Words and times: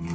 Bom 0.00 0.08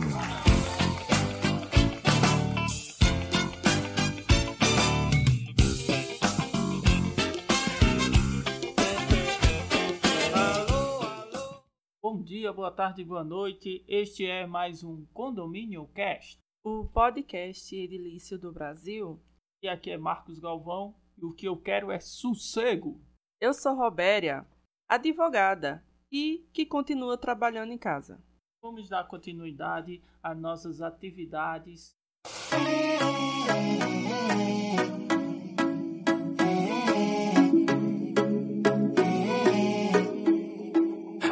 dia, 12.23 12.51
boa 12.51 12.71
tarde, 12.71 13.03
boa 13.03 13.23
noite. 13.23 13.85
Este 13.87 14.25
é 14.25 14.47
mais 14.47 14.83
um 14.83 15.05
Condomínio 15.13 15.87
Cast. 15.93 16.39
O 16.63 16.85
podcast 16.85 17.75
edilício 17.75 18.39
do 18.39 18.51
Brasil. 18.51 19.21
E 19.61 19.67
aqui 19.67 19.91
é 19.91 19.97
Marcos 19.97 20.39
Galvão 20.39 20.95
e 21.15 21.25
o 21.25 21.31
que 21.31 21.47
eu 21.47 21.55
quero 21.57 21.91
é 21.91 21.99
sossego. 21.99 22.99
Eu 23.39 23.53
sou 23.53 23.75
Robéria, 23.75 24.47
advogada 24.89 25.85
e 26.11 26.47
que 26.51 26.65
continua 26.65 27.17
trabalhando 27.19 27.71
em 27.71 27.77
casa. 27.77 28.19
Vamos 28.65 28.89
dar 28.89 29.03
continuidade 29.03 30.01
às 30.23 30.35
nossas 30.35 30.81
atividades. 30.81 31.93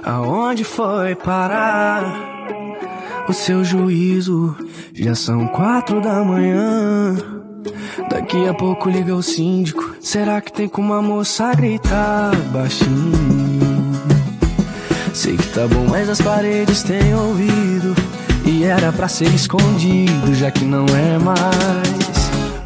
Aonde 0.04 0.64
foi 0.64 1.16
parar 1.16 2.04
o 3.28 3.34
seu 3.34 3.64
juízo? 3.64 4.56
Já 4.94 5.16
são 5.16 5.48
quatro 5.48 6.00
da 6.02 6.24
manhã. 6.24 7.16
Daqui 8.12 8.48
a 8.48 8.54
pouco 8.54 8.92
liga 8.92 9.16
o 9.16 9.24
síndico. 9.24 9.96
Será 10.00 10.40
que 10.40 10.54
tem 10.54 10.70
como 10.70 10.94
a 10.94 11.02
moça 11.02 11.52
gritar 11.56 12.36
baixinho? 12.52 13.33
Sei 15.14 15.38
que 15.38 15.48
tá 15.50 15.68
bom, 15.68 15.86
mas 15.90 16.10
as 16.10 16.20
paredes 16.20 16.82
têm 16.84 17.14
ouvido. 17.14 17.96
E 18.46 18.64
era 18.64 18.92
pra 18.92 19.08
ser 19.08 19.34
escondido, 19.34 20.34
já 20.34 20.52
que 20.52 20.66
não 20.66 20.86
é 20.86 21.20
mais. 21.20 22.14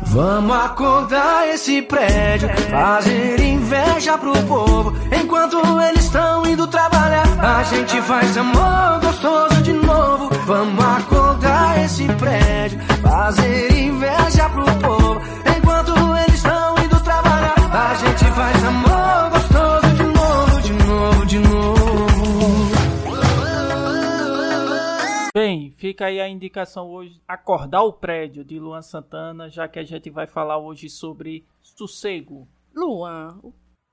Vamos 0.03 0.55
acordar 0.55 1.47
esse 1.49 1.81
prédio, 1.81 2.49
fazer 2.71 3.39
inveja 3.39 4.17
pro 4.17 4.33
povo. 4.44 4.94
Enquanto 5.11 5.58
eles 5.81 6.05
estão 6.05 6.44
indo 6.47 6.66
trabalhar, 6.67 7.27
a 7.39 7.63
gente 7.63 8.02
faz 8.02 8.38
amor 8.38 8.99
gostoso 9.02 9.61
de 9.61 9.73
novo. 9.73 10.30
Vamos 10.45 10.83
acordar 10.83 11.83
esse 11.83 12.08
prédio, 12.14 12.80
fazer 13.02 13.77
inveja 13.77 14.49
pro 14.49 14.66
povo. 14.77 15.21
Fica 25.97 26.05
aí 26.05 26.21
a 26.21 26.29
indicação 26.29 26.87
hoje, 26.91 27.19
acordar 27.27 27.81
o 27.81 27.91
prédio 27.91 28.45
de 28.45 28.59
Luan 28.59 28.83
Santana, 28.83 29.49
já 29.49 29.67
que 29.67 29.79
a 29.79 29.83
gente 29.83 30.11
vai 30.11 30.27
falar 30.27 30.59
hoje 30.59 30.91
sobre 30.91 31.43
sossego. 31.59 32.47
Luan, 32.75 33.39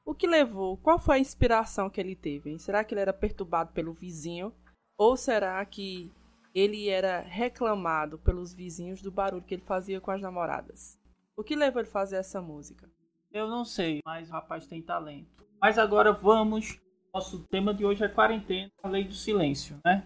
o- 0.05 0.15
que 0.15 0.27
levou? 0.27 0.77
Qual 0.77 0.99
foi 0.99 1.17
a 1.17 1.19
inspiração 1.19 1.89
que 1.89 1.99
ele 1.99 2.15
teve? 2.15 2.51
hein? 2.51 2.59
Será 2.59 2.85
que 2.85 2.93
ele 2.93 3.01
era 3.01 3.13
perturbado 3.15 3.73
pelo 3.73 3.95
vizinho? 3.95 4.53
Ou 4.99 5.17
será 5.17 5.65
que 5.65 6.13
ele 6.55 6.91
era 6.91 7.21
reclamado 7.21 8.19
pelos 8.19 8.53
vizinhos 8.53 9.01
do 9.01 9.11
barulho 9.11 9.43
que 9.43 9.55
ele 9.55 9.63
fazia 9.63 9.99
com 9.99 10.11
as 10.11 10.21
namoradas? 10.21 10.99
O 11.35 11.43
que 11.43 11.57
levou 11.57 11.81
ele 11.81 11.89
a 11.89 11.93
fazer 11.93 12.17
essa 12.17 12.41
música? 12.43 12.87
Eu 13.33 13.49
não 13.49 13.65
sei, 13.65 14.01
mas 14.05 14.29
o 14.29 14.33
rapaz 14.33 14.67
tem 14.67 14.83
talento. 14.83 15.43
Mas 15.59 15.79
agora 15.79 16.13
vamos. 16.13 16.79
Nosso 17.15 17.39
tema 17.51 17.73
de 17.73 17.83
hoje 17.87 18.05
é 18.05 18.09
quarentena, 18.09 18.71
a 18.83 18.89
lei 18.89 19.05
do 19.05 19.15
silêncio, 19.15 19.79
né? 19.83 20.05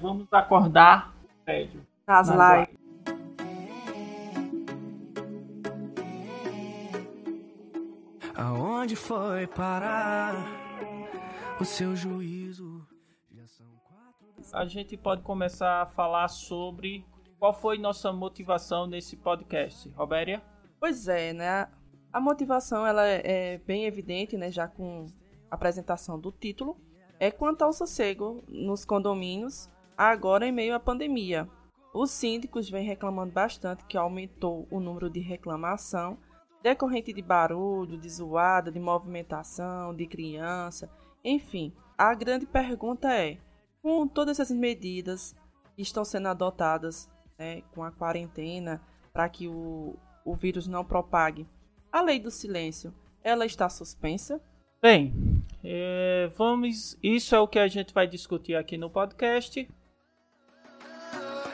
Vamos 0.00 0.28
acordar 0.30 1.16
prédio. 1.48 1.86
Nas 2.06 2.28
Nas 2.28 2.58
lives. 2.58 2.78
Aonde 8.34 8.94
foi 8.94 9.46
parar 9.46 10.34
o 11.58 11.64
seu 11.64 11.96
juízo? 11.96 12.86
Já 13.30 13.46
são 13.46 13.66
quatro 13.88 14.52
da 14.52 14.58
A 14.58 14.66
gente 14.66 14.94
pode 14.98 15.22
começar 15.22 15.82
a 15.82 15.86
falar 15.86 16.28
sobre 16.28 17.06
qual 17.38 17.54
foi 17.54 17.78
nossa 17.78 18.12
motivação 18.12 18.86
nesse 18.86 19.16
podcast. 19.16 19.88
Robéria? 19.96 20.42
Pois 20.78 21.08
é, 21.08 21.32
né? 21.32 21.66
A 22.12 22.20
motivação 22.20 22.86
ela 22.86 23.06
é 23.06 23.22
é 23.24 23.58
bem 23.58 23.86
evidente, 23.86 24.36
né? 24.36 24.50
Já 24.50 24.68
com 24.68 25.06
a 25.50 25.54
apresentação 25.54 26.20
do 26.20 26.30
título. 26.30 26.76
É 27.18 27.30
quanto 27.30 27.62
ao 27.62 27.72
sossego 27.72 28.44
nos 28.46 28.84
condomínios, 28.84 29.68
agora 29.98 30.46
em 30.46 30.52
meio 30.52 30.74
à 30.74 30.80
pandemia. 30.80 31.48
Os 31.92 32.12
síndicos 32.12 32.70
vêm 32.70 32.86
reclamando 32.86 33.32
bastante 33.32 33.84
que 33.86 33.98
aumentou 33.98 34.68
o 34.70 34.78
número 34.78 35.10
de 35.10 35.18
reclamação 35.18 36.16
decorrente 36.62 37.12
de 37.12 37.22
barulho, 37.22 37.98
de 37.98 38.08
zoada, 38.08 38.70
de 38.70 38.80
movimentação, 38.80 39.94
de 39.94 40.06
criança, 40.06 40.90
enfim. 41.24 41.72
A 41.96 42.14
grande 42.14 42.46
pergunta 42.46 43.12
é: 43.12 43.38
com 43.82 44.06
todas 44.06 44.38
essas 44.38 44.56
medidas 44.56 45.34
que 45.74 45.82
estão 45.82 46.04
sendo 46.04 46.28
adotadas 46.28 47.10
né, 47.38 47.62
com 47.74 47.82
a 47.82 47.90
quarentena 47.90 48.80
para 49.12 49.28
que 49.28 49.48
o, 49.48 49.96
o 50.24 50.34
vírus 50.34 50.66
não 50.66 50.84
propague, 50.84 51.46
a 51.90 52.00
lei 52.02 52.20
do 52.20 52.30
silêncio, 52.30 52.94
ela 53.22 53.46
está 53.46 53.68
suspensa? 53.68 54.40
Bem, 54.80 55.42
é, 55.64 56.30
vamos. 56.36 56.96
Isso 57.02 57.34
é 57.34 57.40
o 57.40 57.48
que 57.48 57.58
a 57.58 57.66
gente 57.66 57.92
vai 57.92 58.06
discutir 58.06 58.54
aqui 58.54 58.76
no 58.76 58.90
podcast. 58.90 59.68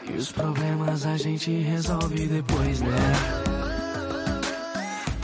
E 0.06 0.16
os 0.16 0.30
problemas 0.30 1.06
a 1.06 1.16
gente 1.16 1.50
resolve 1.50 2.28
depois, 2.28 2.80
né? 2.80 2.88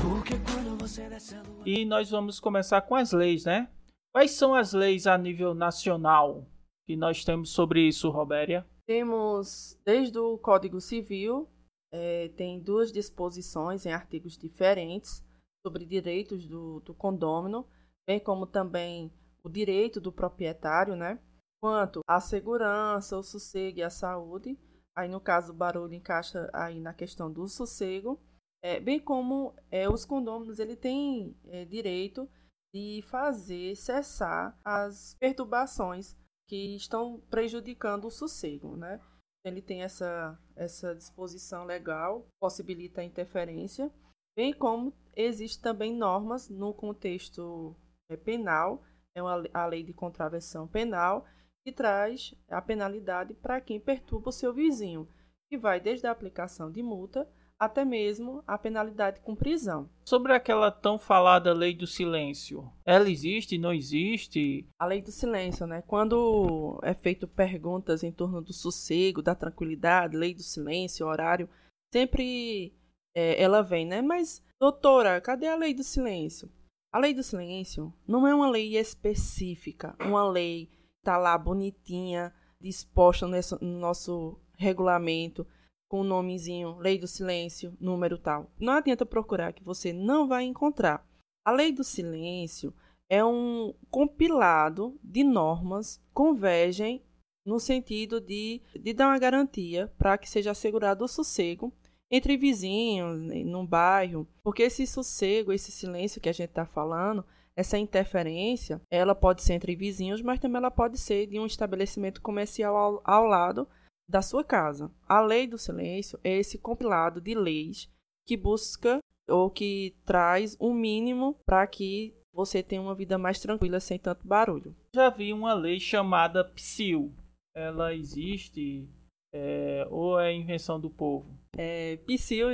Porque 0.00 0.34
quando 0.38 0.78
você 0.78 1.08
desce 1.08 1.34
a 1.34 1.42
lua... 1.42 1.62
E 1.66 1.84
nós 1.84 2.10
vamos 2.10 2.40
começar 2.40 2.80
com 2.82 2.94
as 2.94 3.12
leis, 3.12 3.44
né? 3.44 3.68
Quais 4.12 4.32
são 4.32 4.54
as 4.54 4.72
leis 4.72 5.06
a 5.06 5.16
nível 5.18 5.54
nacional 5.54 6.46
que 6.86 6.96
nós 6.96 7.24
temos 7.24 7.50
sobre 7.50 7.86
isso, 7.86 8.10
Robéria? 8.10 8.66
Temos, 8.86 9.78
desde 9.84 10.18
o 10.18 10.38
Código 10.38 10.80
Civil, 10.80 11.48
eh, 11.92 12.30
tem 12.36 12.58
duas 12.58 12.90
disposições 12.90 13.84
em 13.86 13.92
artigos 13.92 14.36
diferentes 14.36 15.22
sobre 15.64 15.84
direitos 15.84 16.46
do, 16.46 16.80
do 16.80 16.94
condômino, 16.94 17.66
bem 18.08 18.18
como 18.18 18.46
também 18.46 19.12
o 19.44 19.48
direito 19.48 20.00
do 20.00 20.10
proprietário, 20.10 20.96
né? 20.96 21.18
Quanto 21.62 22.00
à 22.08 22.18
segurança, 22.18 23.16
o 23.18 23.22
sossego 23.22 23.78
e 23.78 23.82
a 23.82 23.90
saúde. 23.90 24.58
Aí, 24.96 25.08
no 25.08 25.20
caso, 25.20 25.52
o 25.52 25.56
barulho 25.56 25.94
encaixa 25.94 26.50
aí 26.52 26.80
na 26.80 26.92
questão 26.92 27.32
do 27.32 27.46
sossego. 27.48 28.20
É, 28.62 28.78
bem 28.78 29.00
como 29.00 29.54
é, 29.70 29.88
os 29.88 30.04
condôminos 30.04 30.58
ele 30.58 30.76
tem 30.76 31.34
é, 31.46 31.64
direito 31.64 32.28
de 32.74 33.02
fazer 33.08 33.74
cessar 33.74 34.58
as 34.64 35.16
perturbações 35.18 36.14
que 36.48 36.76
estão 36.76 37.20
prejudicando 37.30 38.06
o 38.06 38.10
sossego, 38.10 38.76
né? 38.76 39.00
Ele 39.44 39.62
tem 39.62 39.82
essa, 39.82 40.38
essa 40.54 40.94
disposição 40.94 41.64
legal, 41.64 42.26
possibilita 42.38 43.00
a 43.00 43.04
interferência, 43.04 43.90
bem 44.36 44.52
como 44.52 44.92
existe 45.16 45.60
também 45.60 45.96
normas 45.96 46.48
no 46.50 46.74
contexto 46.74 47.74
é, 48.10 48.16
penal, 48.16 48.82
é 49.14 49.22
uma, 49.22 49.42
a 49.54 49.66
lei 49.66 49.82
de 49.82 49.94
contravenção 49.94 50.68
penal, 50.68 51.24
que 51.64 51.72
traz 51.72 52.34
a 52.48 52.60
penalidade 52.60 53.34
para 53.34 53.60
quem 53.60 53.78
perturba 53.78 54.30
o 54.30 54.32
seu 54.32 54.52
vizinho, 54.52 55.08
que 55.48 55.58
vai 55.58 55.80
desde 55.80 56.06
a 56.06 56.10
aplicação 56.10 56.70
de 56.70 56.82
multa 56.82 57.28
até 57.60 57.84
mesmo 57.84 58.42
a 58.46 58.56
penalidade 58.56 59.20
com 59.20 59.36
prisão. 59.36 59.90
Sobre 60.06 60.32
aquela 60.32 60.70
tão 60.70 60.98
falada 60.98 61.52
lei 61.52 61.74
do 61.74 61.86
silêncio, 61.86 62.72
ela 62.86 63.10
existe, 63.10 63.58
não 63.58 63.70
existe? 63.70 64.66
A 64.78 64.86
lei 64.86 65.02
do 65.02 65.12
silêncio, 65.12 65.66
né? 65.66 65.82
Quando 65.82 66.80
é 66.82 66.94
feito 66.94 67.28
perguntas 67.28 68.02
em 68.02 68.10
torno 68.10 68.40
do 68.40 68.54
sossego, 68.54 69.20
da 69.20 69.34
tranquilidade, 69.34 70.16
lei 70.16 70.32
do 70.32 70.42
silêncio, 70.42 71.06
horário, 71.06 71.50
sempre 71.92 72.72
é, 73.14 73.40
ela 73.42 73.62
vem, 73.62 73.84
né? 73.84 74.00
Mas, 74.00 74.42
doutora, 74.58 75.20
cadê 75.20 75.46
a 75.46 75.56
lei 75.56 75.74
do 75.74 75.84
silêncio? 75.84 76.50
A 76.90 76.98
lei 76.98 77.12
do 77.12 77.22
silêncio 77.22 77.92
não 78.08 78.26
é 78.26 78.34
uma 78.34 78.48
lei 78.48 78.78
específica, 78.78 79.94
uma 80.00 80.26
lei 80.26 80.70
tá 81.02 81.16
lá 81.16 81.36
bonitinha, 81.36 82.32
disposta 82.60 83.26
no 83.26 83.32
nosso- 83.36 83.58
no 83.60 83.78
nosso 83.78 84.40
regulamento, 84.56 85.46
com 85.88 86.00
o 86.00 86.04
nomezinho 86.04 86.76
Lei 86.78 86.98
do 86.98 87.08
Silêncio, 87.08 87.76
número 87.80 88.16
tal. 88.18 88.50
Não 88.58 88.74
adianta 88.74 89.04
procurar 89.04 89.52
que 89.52 89.64
você 89.64 89.92
não 89.92 90.28
vai 90.28 90.44
encontrar. 90.44 91.04
A 91.44 91.50
Lei 91.50 91.72
do 91.72 91.82
Silêncio 91.82 92.72
é 93.08 93.24
um 93.24 93.74
compilado 93.90 94.98
de 95.02 95.24
normas 95.24 95.96
que 95.96 96.04
convergem 96.12 97.02
no 97.44 97.58
sentido 97.58 98.20
de, 98.20 98.60
de 98.78 98.92
dar 98.92 99.08
uma 99.08 99.18
garantia 99.18 99.92
para 99.98 100.16
que 100.18 100.28
seja 100.28 100.50
assegurado 100.52 101.04
o 101.04 101.08
sossego 101.08 101.72
entre 102.10 102.36
vizinhos, 102.36 103.20
né, 103.20 103.42
num 103.44 103.66
bairro, 103.66 104.28
porque 104.42 104.64
esse 104.64 104.86
sossego, 104.86 105.52
esse 105.52 105.72
silêncio 105.72 106.20
que 106.20 106.28
a 106.28 106.32
gente 106.32 106.50
está 106.50 106.66
falando, 106.66 107.24
essa 107.56 107.78
interferência, 107.78 108.80
ela 108.90 109.14
pode 109.14 109.42
ser 109.42 109.54
entre 109.54 109.76
vizinhos, 109.76 110.22
mas 110.22 110.38
também 110.38 110.58
ela 110.58 110.70
pode 110.70 110.98
ser 110.98 111.26
de 111.26 111.38
um 111.38 111.46
estabelecimento 111.46 112.20
comercial 112.20 112.76
ao, 112.76 113.02
ao 113.04 113.26
lado 113.26 113.68
da 114.08 114.22
sua 114.22 114.42
casa. 114.42 114.90
A 115.08 115.20
lei 115.20 115.46
do 115.46 115.58
silêncio 115.58 116.18
é 116.24 116.36
esse 116.38 116.58
compilado 116.58 117.20
de 117.20 117.34
leis 117.34 117.88
que 118.26 118.36
busca 118.36 118.98
ou 119.28 119.50
que 119.50 119.94
traz 120.04 120.56
um 120.60 120.74
mínimo 120.74 121.36
para 121.46 121.66
que 121.66 122.14
você 122.32 122.62
tenha 122.62 122.82
uma 122.82 122.94
vida 122.94 123.18
mais 123.18 123.38
tranquila 123.40 123.80
sem 123.80 123.98
tanto 123.98 124.26
barulho. 124.26 124.74
Já 124.94 125.10
vi 125.10 125.32
uma 125.32 125.52
lei 125.54 125.78
chamada 125.78 126.44
PSIL. 126.44 127.12
Ela 127.54 127.94
existe 127.94 128.88
é, 129.32 129.86
ou 129.90 130.18
é 130.18 130.32
invenção 130.32 130.80
do 130.80 130.90
povo? 130.90 131.26
É, 131.56 131.96
PSIL 132.06 132.48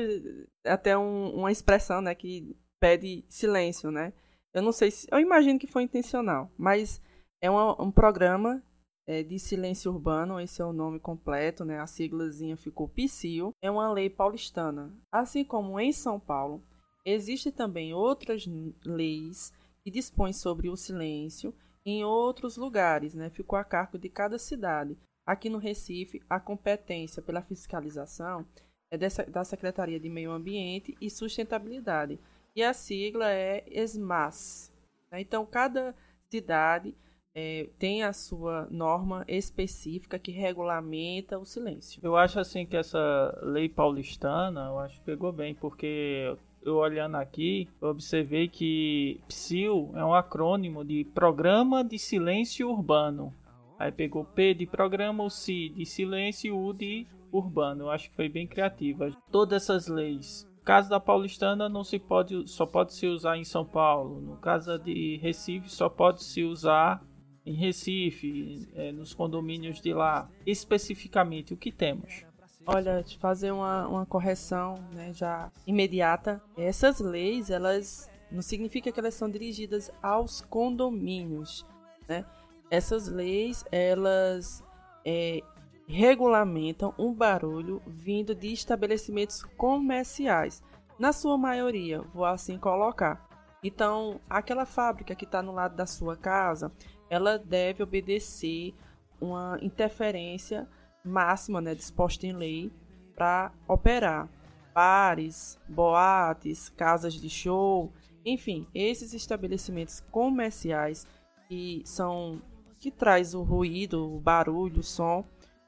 é 0.64 0.70
até 0.70 0.96
um, 0.96 1.30
uma 1.34 1.52
expressão 1.52 2.00
né, 2.00 2.14
que 2.14 2.56
pede 2.80 3.24
silêncio, 3.28 3.90
né? 3.90 4.12
Eu 4.56 4.62
não 4.62 4.72
sei 4.72 4.90
se. 4.90 5.06
Eu 5.12 5.20
imagino 5.20 5.58
que 5.58 5.66
foi 5.66 5.82
intencional, 5.82 6.50
mas 6.56 6.98
é 7.42 7.50
uma, 7.50 7.80
um 7.80 7.90
programa 7.90 8.62
é, 9.06 9.22
de 9.22 9.38
silêncio 9.38 9.92
urbano, 9.92 10.40
esse 10.40 10.62
é 10.62 10.64
o 10.64 10.72
nome 10.72 10.98
completo, 10.98 11.62
né? 11.62 11.78
A 11.78 11.86
siglazinha 11.86 12.56
ficou 12.56 12.88
PSIL. 12.88 13.52
É 13.62 13.70
uma 13.70 13.92
lei 13.92 14.08
paulistana. 14.08 14.90
Assim 15.12 15.44
como 15.44 15.78
em 15.78 15.92
São 15.92 16.18
Paulo, 16.18 16.62
existem 17.04 17.52
também 17.52 17.92
outras 17.92 18.46
leis 18.82 19.52
que 19.84 19.90
dispõem 19.90 20.32
sobre 20.32 20.70
o 20.70 20.76
silêncio 20.76 21.54
em 21.84 22.02
outros 22.02 22.56
lugares, 22.56 23.12
né? 23.12 23.28
Ficou 23.28 23.58
a 23.58 23.64
cargo 23.64 23.98
de 23.98 24.08
cada 24.08 24.38
cidade. 24.38 24.96
Aqui 25.26 25.50
no 25.50 25.58
Recife, 25.58 26.22
a 26.30 26.40
competência 26.40 27.20
pela 27.20 27.42
fiscalização 27.42 28.46
é 28.90 28.96
dessa, 28.96 29.22
da 29.24 29.44
Secretaria 29.44 30.00
de 30.00 30.08
Meio 30.08 30.30
Ambiente 30.30 30.96
e 30.98 31.10
Sustentabilidade. 31.10 32.18
E 32.56 32.62
a 32.62 32.72
sigla 32.72 33.30
é 33.30 33.62
ESMAS. 33.70 34.72
Né? 35.12 35.20
Então, 35.20 35.44
cada 35.44 35.94
cidade 36.30 36.94
é, 37.34 37.68
tem 37.78 38.02
a 38.02 38.14
sua 38.14 38.66
norma 38.70 39.26
específica 39.28 40.18
que 40.18 40.32
regulamenta 40.32 41.38
o 41.38 41.44
silêncio. 41.44 42.00
Eu 42.02 42.16
acho 42.16 42.40
assim 42.40 42.64
que 42.64 42.74
essa 42.74 43.38
lei 43.42 43.68
paulistana, 43.68 44.68
eu 44.68 44.78
acho 44.78 44.98
que 44.98 45.04
pegou 45.04 45.30
bem, 45.32 45.54
porque 45.54 46.34
eu 46.62 46.76
olhando 46.76 47.16
aqui, 47.16 47.68
eu 47.78 47.90
observei 47.90 48.48
que 48.48 49.20
PSIL 49.28 49.92
é 49.94 50.02
um 50.02 50.14
acrônimo 50.14 50.82
de 50.82 51.04
Programa 51.04 51.84
de 51.84 51.98
Silêncio 51.98 52.70
Urbano. 52.70 53.34
Aí 53.78 53.92
pegou 53.92 54.24
P 54.24 54.54
de 54.54 54.66
programa, 54.66 55.22
o 55.22 55.28
C 55.28 55.68
de 55.68 55.84
silêncio 55.84 56.48
e 56.48 56.50
U 56.50 56.72
de 56.72 57.06
urbano. 57.30 57.84
Eu 57.84 57.90
acho 57.90 58.08
que 58.08 58.16
foi 58.16 58.30
bem 58.30 58.46
criativa. 58.46 59.14
Todas 59.30 59.62
essas 59.64 59.86
leis 59.86 60.48
caso 60.66 60.90
da 60.90 61.00
paulistana 61.00 61.66
não 61.68 61.82
se 61.82 61.98
pode 61.98 62.46
só 62.46 62.66
pode 62.66 62.92
se 62.92 63.06
usar 63.06 63.38
em 63.38 63.44
São 63.44 63.64
Paulo 63.64 64.20
no 64.20 64.36
caso 64.36 64.78
de 64.78 65.16
Recife 65.22 65.70
só 65.70 65.88
pode 65.88 66.22
se 66.22 66.44
usar 66.44 67.02
em 67.46 67.54
Recife, 67.54 68.68
é, 68.74 68.90
nos 68.90 69.14
condomínios 69.14 69.80
de 69.80 69.94
lá, 69.94 70.28
especificamente 70.44 71.54
o 71.54 71.56
que 71.56 71.70
temos? 71.70 72.24
Olha, 72.66 73.00
te 73.04 73.16
fazer 73.16 73.52
uma, 73.52 73.86
uma 73.86 74.04
correção 74.04 74.74
né, 74.92 75.12
já 75.12 75.52
imediata. 75.64 76.42
Essas 76.56 76.98
leis, 76.98 77.48
elas 77.48 78.10
não 78.32 78.42
significa 78.42 78.90
que 78.90 78.98
elas 78.98 79.14
são 79.14 79.30
dirigidas 79.30 79.92
aos 80.02 80.40
condomínios, 80.40 81.64
né? 82.08 82.24
Essas 82.68 83.06
leis, 83.06 83.64
elas 83.70 84.64
é, 85.04 85.40
regulamentam 85.86 86.92
um 86.98 87.12
barulho 87.12 87.80
vindo 87.86 88.34
de 88.34 88.52
estabelecimentos 88.52 89.42
comerciais. 89.56 90.62
Na 90.98 91.12
sua 91.12 91.36
maioria, 91.38 92.00
vou 92.14 92.24
assim 92.24 92.58
colocar. 92.58 93.28
Então, 93.62 94.20
aquela 94.28 94.66
fábrica 94.66 95.14
que 95.14 95.24
está 95.24 95.42
no 95.42 95.52
lado 95.52 95.76
da 95.76 95.86
sua 95.86 96.16
casa, 96.16 96.72
ela 97.08 97.38
deve 97.38 97.82
obedecer 97.82 98.74
uma 99.20 99.58
interferência 99.62 100.68
máxima, 101.04 101.60
né, 101.60 101.74
disposta 101.74 102.26
em 102.26 102.32
lei 102.32 102.72
para 103.14 103.52
operar. 103.66 104.28
Bares, 104.74 105.58
boates, 105.68 106.68
casas 106.68 107.14
de 107.14 107.30
show, 107.30 107.92
enfim, 108.24 108.66
esses 108.74 109.14
estabelecimentos 109.14 110.00
comerciais 110.10 111.06
que 111.48 111.82
são 111.84 112.42
que 112.78 112.90
traz 112.90 113.34
o 113.34 113.42
ruído, 113.42 114.16
o 114.16 114.20
barulho, 114.20 114.80
o 114.80 114.82
som 114.82 115.24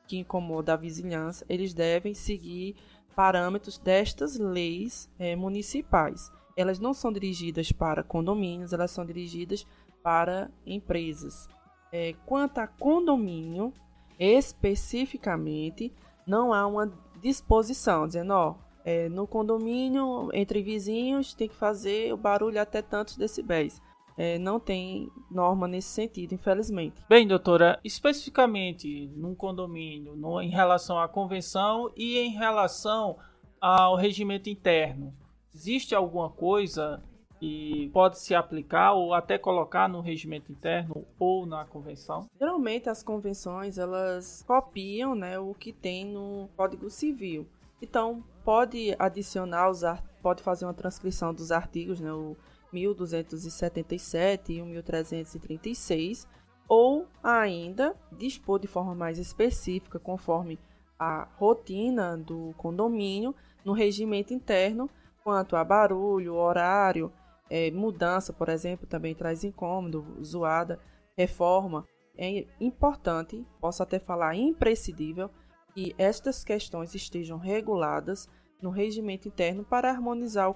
que 0.08 0.16
incomoda 0.16 0.72
a 0.72 0.76
vizinhança, 0.76 1.44
eles 1.48 1.74
devem 1.74 2.14
seguir 2.14 2.74
parâmetros 3.14 3.78
destas 3.78 4.38
leis 4.38 5.08
é, 5.18 5.36
municipais. 5.36 6.32
Elas 6.56 6.80
não 6.80 6.94
são 6.94 7.12
dirigidas 7.12 7.70
para 7.70 8.02
condomínios, 8.02 8.72
elas 8.72 8.90
são 8.90 9.04
dirigidas 9.04 9.66
para 10.02 10.50
empresas. 10.66 11.46
É, 11.92 12.14
quanto 12.24 12.58
a 12.58 12.66
condomínio, 12.66 13.72
especificamente, 14.18 15.92
não 16.26 16.52
há 16.52 16.66
uma 16.66 16.92
disposição 17.20 18.06
dizendo, 18.06 18.32
ó, 18.32 18.54
é, 18.84 19.08
no 19.08 19.26
condomínio, 19.26 20.30
entre 20.32 20.62
vizinhos, 20.62 21.34
tem 21.34 21.48
que 21.48 21.54
fazer 21.54 22.12
o 22.12 22.16
barulho 22.16 22.60
até 22.60 22.80
tantos 22.80 23.16
decibéis. 23.16 23.82
É, 24.18 24.36
não 24.36 24.58
tem 24.58 25.08
norma 25.30 25.68
nesse 25.68 25.90
sentido, 25.90 26.34
infelizmente. 26.34 27.00
Bem, 27.08 27.24
doutora, 27.24 27.78
especificamente 27.84 29.06
num 29.14 29.32
condomínio, 29.32 30.16
no, 30.16 30.42
em 30.42 30.50
relação 30.50 30.98
à 30.98 31.06
convenção 31.06 31.92
e 31.96 32.18
em 32.18 32.30
relação 32.30 33.16
ao 33.60 33.94
regimento 33.94 34.50
interno, 34.50 35.14
existe 35.54 35.94
alguma 35.94 36.28
coisa 36.28 37.00
que 37.38 37.88
pode 37.92 38.18
se 38.18 38.34
aplicar 38.34 38.92
ou 38.94 39.14
até 39.14 39.38
colocar 39.38 39.88
no 39.88 40.00
regimento 40.00 40.50
interno 40.50 41.06
ou 41.16 41.46
na 41.46 41.64
convenção? 41.64 42.28
Geralmente 42.36 42.88
as 42.88 43.04
convenções 43.04 43.78
elas 43.78 44.42
copiam 44.46 45.14
né, 45.14 45.38
o 45.38 45.54
que 45.54 45.72
tem 45.72 46.04
no 46.04 46.48
Código 46.56 46.90
Civil. 46.90 47.46
Então 47.80 48.24
pode 48.44 48.96
adicionar 48.98 49.70
os 49.70 49.82
pode 50.20 50.42
fazer 50.42 50.64
uma 50.64 50.74
transcrição 50.74 51.32
dos 51.32 51.52
artigos, 51.52 52.00
né, 52.00 52.12
o 52.12 52.36
1277 52.72 54.52
e 54.52 54.62
o 54.62 54.66
1336, 54.66 56.26
ou 56.68 57.06
ainda 57.22 57.96
dispor 58.12 58.58
de 58.58 58.66
forma 58.66 58.94
mais 58.94 59.18
específica, 59.18 59.98
conforme 59.98 60.58
a 60.98 61.28
rotina 61.36 62.16
do 62.16 62.52
condomínio, 62.56 63.34
no 63.64 63.72
regimento 63.72 64.34
interno, 64.34 64.90
quanto 65.22 65.56
a 65.56 65.64
barulho, 65.64 66.34
horário, 66.34 67.12
é, 67.50 67.70
mudança, 67.70 68.32
por 68.32 68.48
exemplo, 68.48 68.86
também 68.86 69.14
traz 69.14 69.44
incômodo, 69.44 70.04
zoada, 70.22 70.78
reforma. 71.16 71.86
É 72.16 72.46
importante, 72.60 73.46
posso 73.60 73.82
até 73.82 73.98
falar 73.98 74.34
imprescindível, 74.34 75.30
que 75.72 75.94
estas 75.96 76.42
questões 76.42 76.94
estejam 76.94 77.38
reguladas 77.38 78.28
no 78.60 78.70
regimento 78.70 79.28
interno 79.28 79.64
para 79.64 79.90
harmonizar 79.90 80.50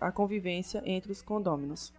a 0.00 0.12
convivência 0.12 0.82
entre 0.84 1.12
os 1.12 1.22
condôminos. 1.22 1.92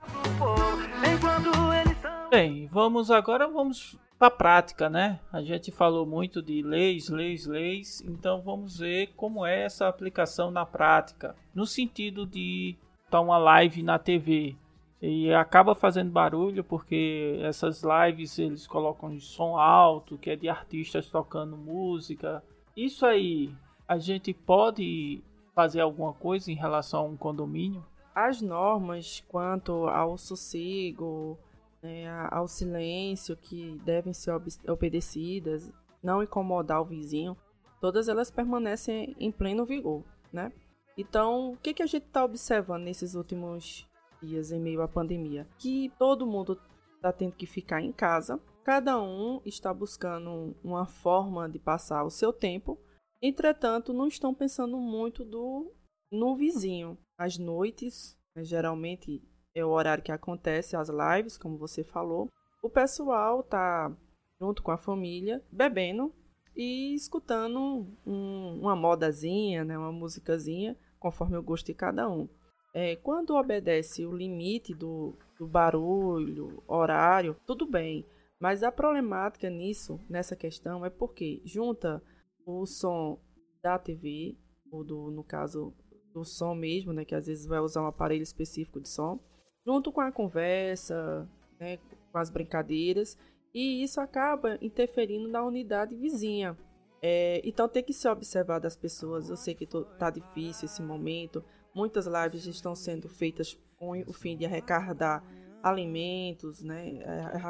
Bem, 2.29 2.67
vamos 2.67 3.09
agora 3.09 3.47
vamos 3.47 3.97
para 4.17 4.27
a 4.27 4.31
prática, 4.31 4.89
né? 4.89 5.19
A 5.31 5.41
gente 5.41 5.71
falou 5.71 6.05
muito 6.05 6.41
de 6.41 6.61
leis, 6.61 7.09
leis, 7.09 7.45
leis, 7.47 8.01
então 8.01 8.41
vamos 8.41 8.79
ver 8.79 9.13
como 9.15 9.45
é 9.45 9.63
essa 9.63 9.87
aplicação 9.87 10.51
na 10.51 10.65
prática, 10.65 11.35
no 11.55 11.65
sentido 11.65 12.25
de 12.25 12.75
tá 13.09 13.19
uma 13.21 13.37
live 13.37 13.81
na 13.81 13.97
TV 13.97 14.55
e 15.01 15.33
acaba 15.33 15.73
fazendo 15.73 16.11
barulho 16.11 16.63
porque 16.63 17.39
essas 17.41 17.81
lives 17.83 18.37
eles 18.37 18.67
colocam 18.67 19.09
de 19.15 19.21
som 19.21 19.57
alto, 19.57 20.17
que 20.17 20.29
é 20.29 20.35
de 20.35 20.49
artistas 20.49 21.09
tocando 21.09 21.55
música. 21.55 22.43
Isso 22.75 23.05
aí 23.05 23.49
a 23.89 23.97
gente 23.97 24.31
pode 24.35 25.23
fazer 25.55 25.81
alguma 25.81 26.13
coisa 26.13 26.51
em 26.51 26.55
relação 26.55 26.99
a 26.99 27.05
um 27.05 27.17
condomínio? 27.17 27.83
As 28.13 28.39
normas 28.39 29.23
quanto 29.27 29.87
ao 29.87 30.15
sossego, 30.15 31.39
né, 31.81 32.07
ao 32.29 32.47
silêncio 32.47 33.35
que 33.35 33.81
devem 33.83 34.13
ser 34.13 34.31
obedecidas, 34.67 35.71
não 36.03 36.21
incomodar 36.21 36.79
o 36.79 36.85
vizinho, 36.85 37.35
todas 37.81 38.07
elas 38.07 38.29
permanecem 38.29 39.15
em 39.19 39.31
pleno 39.31 39.65
vigor, 39.65 40.03
né? 40.31 40.51
Então, 40.95 41.53
o 41.53 41.57
que, 41.57 41.73
que 41.73 41.81
a 41.81 41.87
gente 41.87 42.05
está 42.05 42.23
observando 42.23 42.83
nesses 42.83 43.15
últimos 43.15 43.87
dias 44.21 44.51
em 44.51 44.59
meio 44.59 44.83
à 44.83 44.87
pandemia? 44.87 45.47
Que 45.57 45.91
todo 45.97 46.27
mundo 46.27 46.61
está 46.95 47.11
tendo 47.11 47.31
que 47.31 47.47
ficar 47.47 47.81
em 47.81 47.91
casa, 47.91 48.39
cada 48.63 49.01
um 49.01 49.41
está 49.45 49.73
buscando 49.73 50.55
uma 50.63 50.85
forma 50.85 51.49
de 51.49 51.57
passar 51.57 52.03
o 52.03 52.11
seu 52.11 52.31
tempo, 52.31 52.77
entretanto, 53.21 53.93
não 53.93 54.07
estão 54.07 54.33
pensando 54.33 54.77
muito 54.77 55.23
do, 55.23 55.73
no 56.11 56.35
vizinho. 56.35 56.97
As 57.17 57.37
noites, 57.37 58.17
né, 58.35 58.43
geralmente 58.43 59.21
é 59.53 59.63
o 59.65 59.69
horário 59.69 60.03
que 60.03 60.11
acontece 60.11 60.75
as 60.75 60.89
lives, 60.89 61.37
como 61.37 61.57
você 61.57 61.83
falou. 61.83 62.27
O 62.61 62.69
pessoal 62.69 63.43
tá 63.43 63.95
junto 64.39 64.63
com 64.63 64.71
a 64.71 64.77
família, 64.77 65.43
bebendo 65.51 66.13
e 66.55 66.93
escutando 66.93 67.87
um, 68.05 68.59
uma 68.61 68.75
modazinha, 68.75 69.63
né, 69.63 69.77
uma 69.77 69.91
musicazinha 69.91 70.77
conforme 70.99 71.37
o 71.37 71.43
gosto 71.43 71.67
de 71.67 71.73
cada 71.73 72.09
um. 72.09 72.27
É, 72.73 72.95
quando 72.97 73.35
obedece 73.35 74.05
o 74.05 74.15
limite 74.15 74.73
do, 74.73 75.17
do 75.37 75.47
barulho, 75.47 76.61
horário, 76.67 77.35
tudo 77.45 77.65
bem. 77.65 78.05
Mas 78.39 78.63
a 78.63 78.71
problemática 78.71 79.49
nisso, 79.49 79.99
nessa 80.09 80.35
questão, 80.35 80.85
é 80.85 80.89
porque 80.89 81.41
junta 81.43 82.01
o 82.45 82.65
som 82.65 83.19
da 83.61 83.77
TV, 83.77 84.37
ou 84.71 84.83
do, 84.83 85.11
no 85.11 85.23
caso 85.23 85.73
do 86.13 86.23
som 86.23 86.55
mesmo, 86.55 86.93
né, 86.93 87.05
que 87.05 87.15
às 87.15 87.27
vezes 87.27 87.45
vai 87.45 87.59
usar 87.59 87.83
um 87.83 87.87
aparelho 87.87 88.23
específico 88.23 88.79
de 88.79 88.89
som, 88.89 89.19
junto 89.65 89.91
com 89.91 90.01
a 90.01 90.11
conversa, 90.11 91.29
né, 91.59 91.77
com 92.11 92.17
as 92.17 92.29
brincadeiras, 92.29 93.17
e 93.53 93.83
isso 93.83 93.99
acaba 93.99 94.57
interferindo 94.61 95.27
na 95.27 95.43
unidade 95.43 95.95
vizinha. 95.95 96.57
É, 97.01 97.41
então 97.43 97.67
tem 97.67 97.83
que 97.83 97.93
ser 97.93 98.09
observado 98.09 98.67
as 98.67 98.75
pessoas. 98.75 99.29
Eu 99.29 99.37
sei 99.37 99.55
que 99.55 99.65
tô, 99.65 99.85
tá 99.85 100.09
difícil 100.09 100.65
esse 100.65 100.81
momento. 100.81 101.43
Muitas 101.73 102.05
lives 102.05 102.45
estão 102.45 102.75
sendo 102.75 103.07
feitas 103.07 103.57
com 103.77 103.97
o 104.05 104.13
fim 104.13 104.35
de 104.35 104.45
arrecadar 104.45 105.23
alimentos, 105.63 106.61
né, 106.61 106.99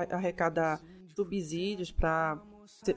arrecadar 0.09 0.81
subsídios 1.15 1.91
para 1.91 2.41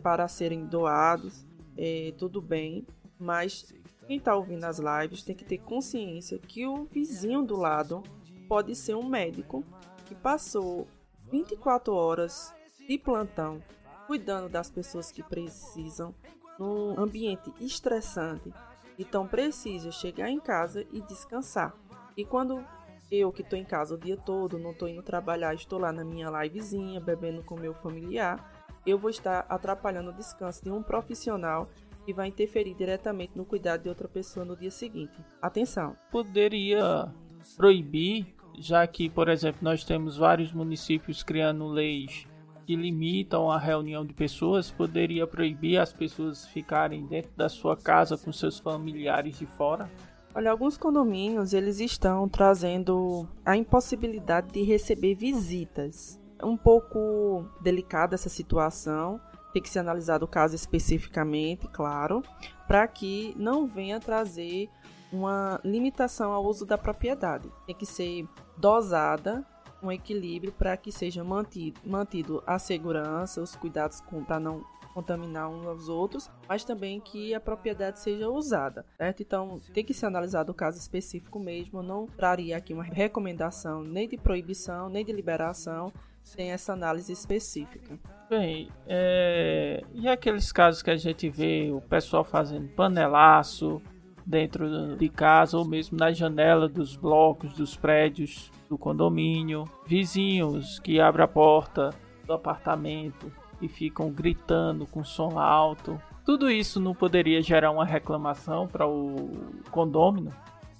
para 0.02 0.28
serem 0.28 0.66
doados. 0.66 1.46
É, 1.76 2.12
tudo 2.18 2.40
bem, 2.40 2.86
mas 3.18 3.72
quem 4.06 4.18
está 4.18 4.34
ouvindo 4.34 4.64
as 4.64 4.78
lives 4.78 5.22
tem 5.22 5.34
que 5.34 5.44
ter 5.44 5.58
consciência 5.58 6.38
que 6.38 6.66
o 6.66 6.84
vizinho 6.84 7.42
do 7.42 7.56
lado 7.56 8.02
pode 8.48 8.74
ser 8.74 8.94
um 8.94 9.04
médico 9.04 9.64
que 10.06 10.14
passou 10.14 10.86
24 11.30 11.94
horas 11.94 12.52
de 12.86 12.98
plantão 12.98 13.62
cuidando 14.06 14.48
das 14.48 14.70
pessoas 14.70 15.10
que 15.10 15.22
precisam 15.22 16.14
num 16.58 16.98
ambiente 17.00 17.52
estressante. 17.60 18.52
Então 18.98 19.26
precisa 19.26 19.90
chegar 19.90 20.28
em 20.28 20.38
casa 20.38 20.86
e 20.92 21.00
descansar. 21.00 21.74
E 22.16 22.24
quando 22.24 22.62
eu 23.10 23.32
que 23.32 23.42
estou 23.42 23.58
em 23.58 23.64
casa 23.64 23.94
o 23.94 23.98
dia 23.98 24.16
todo, 24.16 24.58
não 24.58 24.72
estou 24.72 24.88
indo 24.88 25.02
trabalhar, 25.02 25.54
estou 25.54 25.78
lá 25.78 25.92
na 25.92 26.04
minha 26.04 26.28
livezinha, 26.28 27.00
bebendo 27.00 27.42
com 27.42 27.58
meu 27.58 27.74
familiar, 27.74 28.61
eu 28.86 28.98
vou 28.98 29.10
estar 29.10 29.46
atrapalhando 29.48 30.10
o 30.10 30.14
descanso 30.14 30.62
de 30.62 30.70
um 30.70 30.82
profissional 30.82 31.68
e 32.06 32.12
vai 32.12 32.28
interferir 32.28 32.74
diretamente 32.74 33.32
no 33.36 33.44
cuidado 33.44 33.82
de 33.82 33.88
outra 33.88 34.08
pessoa 34.08 34.44
no 34.44 34.56
dia 34.56 34.70
seguinte. 34.70 35.14
Atenção! 35.40 35.96
Poderia 36.10 37.12
proibir, 37.56 38.34
já 38.58 38.86
que, 38.86 39.08
por 39.08 39.28
exemplo, 39.28 39.60
nós 39.62 39.84
temos 39.84 40.16
vários 40.16 40.52
municípios 40.52 41.22
criando 41.22 41.66
leis 41.66 42.26
que 42.66 42.76
limitam 42.76 43.50
a 43.50 43.58
reunião 43.58 44.04
de 44.04 44.14
pessoas, 44.14 44.70
poderia 44.70 45.26
proibir 45.26 45.78
as 45.78 45.92
pessoas 45.92 46.46
ficarem 46.46 47.04
dentro 47.06 47.32
da 47.36 47.48
sua 47.48 47.76
casa 47.76 48.16
com 48.16 48.32
seus 48.32 48.58
familiares 48.58 49.38
de 49.38 49.46
fora? 49.46 49.90
Olha, 50.34 50.50
alguns 50.50 50.78
condomínios 50.78 51.52
eles 51.52 51.80
estão 51.80 52.28
trazendo 52.28 53.28
a 53.44 53.56
impossibilidade 53.56 54.50
de 54.52 54.62
receber 54.62 55.14
visitas. 55.14 56.21
Um 56.42 56.56
pouco 56.56 57.44
delicada 57.60 58.14
essa 58.14 58.28
situação, 58.28 59.20
tem 59.52 59.62
que 59.62 59.68
ser 59.68 59.80
analisado 59.80 60.24
o 60.24 60.28
caso 60.28 60.54
especificamente, 60.54 61.68
claro, 61.68 62.22
para 62.66 62.86
que 62.88 63.34
não 63.36 63.66
venha 63.66 64.00
trazer 64.00 64.68
uma 65.12 65.60
limitação 65.62 66.32
ao 66.32 66.44
uso 66.44 66.64
da 66.64 66.78
propriedade. 66.78 67.50
Tem 67.66 67.74
que 67.74 67.84
ser 67.84 68.26
dosada, 68.56 69.46
um 69.82 69.92
equilíbrio 69.92 70.52
para 70.52 70.76
que 70.76 70.90
seja 70.90 71.22
mantido, 71.22 71.80
mantido 71.84 72.42
a 72.46 72.58
segurança, 72.58 73.42
os 73.42 73.54
cuidados 73.54 74.00
para 74.26 74.40
não 74.40 74.64
contaminar 74.94 75.48
uns 75.48 75.66
aos 75.66 75.88
outros, 75.88 76.30
mas 76.46 76.64
também 76.64 77.00
que 77.00 77.34
a 77.34 77.40
propriedade 77.40 77.98
seja 77.98 78.28
usada, 78.28 78.84
certo? 78.98 79.22
Então, 79.22 79.60
tem 79.72 79.84
que 79.84 79.94
ser 79.94 80.06
analisado 80.06 80.52
o 80.52 80.54
caso 80.54 80.78
específico 80.78 81.38
mesmo. 81.38 81.78
Eu 81.78 81.82
não 81.82 82.06
traria 82.06 82.56
aqui 82.56 82.74
uma 82.74 82.84
recomendação 82.84 83.82
nem 83.82 84.06
de 84.06 84.18
proibição, 84.18 84.88
nem 84.88 85.04
de 85.04 85.12
liberação, 85.12 85.92
sem 86.22 86.50
essa 86.50 86.72
análise 86.72 87.12
específica. 87.12 87.98
Bem, 88.28 88.68
é... 88.86 89.82
e 89.92 90.08
aqueles 90.08 90.50
casos 90.52 90.82
que 90.82 90.90
a 90.90 90.96
gente 90.96 91.28
vê 91.28 91.70
o 91.72 91.80
pessoal 91.80 92.24
fazendo 92.24 92.68
panelaço 92.68 93.82
dentro 94.24 94.96
de 94.96 95.08
casa 95.08 95.58
ou 95.58 95.64
mesmo 95.64 95.98
na 95.98 96.12
janela 96.12 96.68
dos 96.68 96.96
blocos, 96.96 97.54
dos 97.54 97.76
prédios 97.76 98.50
do 98.68 98.78
condomínio, 98.78 99.64
vizinhos 99.86 100.78
que 100.78 101.00
abrem 101.00 101.24
a 101.24 101.28
porta 101.28 101.90
do 102.24 102.32
apartamento 102.32 103.30
e 103.60 103.68
ficam 103.68 104.10
gritando 104.10 104.86
com 104.86 105.04
som 105.04 105.38
alto. 105.38 106.00
Tudo 106.24 106.50
isso 106.50 106.80
não 106.80 106.94
poderia 106.94 107.42
gerar 107.42 107.70
uma 107.70 107.84
reclamação 107.84 108.66
para 108.66 108.86
o 108.86 109.30
condômino? 109.70 110.32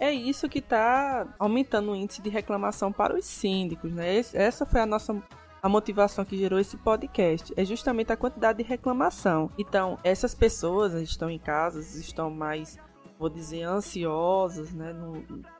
É 0.03 0.11
isso 0.11 0.49
que 0.49 0.59
está 0.59 1.33
aumentando 1.39 1.93
o 1.93 1.95
índice 1.95 2.21
de 2.21 2.29
reclamação 2.29 2.91
para 2.91 3.15
os 3.15 3.25
síndicos, 3.25 3.93
né? 3.93 4.17
Essa 4.33 4.67
foi 4.67 4.81
a 4.81 4.87
nossa 4.87 5.23
a 5.63 5.69
motivação 5.69 6.25
que 6.25 6.37
gerou 6.37 6.59
esse 6.59 6.77
podcast 6.77 7.55
é 7.57 7.65
justamente 7.65 8.13
a 8.13 8.17
quantidade 8.17 8.65
de 8.65 8.69
reclamação. 8.69 9.49
Então, 9.57 9.97
essas 10.03 10.35
pessoas 10.35 10.93
estão 10.95 11.31
em 11.31 11.39
casa, 11.39 11.79
estão 12.01 12.29
mais 12.33 12.81
vou 13.17 13.31
dizer, 13.31 13.63
ansiosas, 13.63 14.73
né? 14.73 14.93